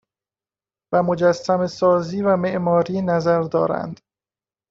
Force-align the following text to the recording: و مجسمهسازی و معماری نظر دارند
و 0.93 1.03
مجسمهسازی 1.03 2.21
و 2.21 2.35
معماری 2.37 3.01
نظر 3.01 3.41
دارند 3.41 3.99